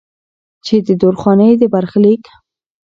چې 0.65 0.75
د 0.87 0.89
درخانۍ 1.01 1.51
د 1.61 1.63
برخليک 1.73 2.23